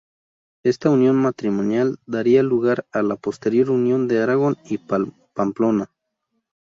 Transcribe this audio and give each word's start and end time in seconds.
Esta 0.65 0.89
unión 0.89 1.15
matrimonial 1.17 1.99
daría 2.07 2.41
lugar 2.41 2.87
a 2.91 3.03
la 3.03 3.17
posterior 3.17 3.69
unión 3.69 4.07
de 4.07 4.23
Aragón 4.23 4.57
y 4.65 4.79
Pamplona. 4.79 5.91